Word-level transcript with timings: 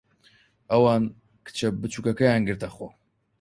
ئەوان 0.71 1.03
کچە 1.45 1.67
بچووکەکەیان 1.81 2.41
گرتەخۆ. 2.47 2.87